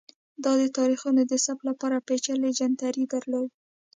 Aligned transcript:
دا 0.43 0.51
د 0.61 0.63
تاریخونو 0.77 1.21
د 1.31 1.33
ثبت 1.45 1.63
لپاره 1.69 2.03
پېچلی 2.07 2.51
جنتري 2.59 3.05
درلوده 3.13 3.53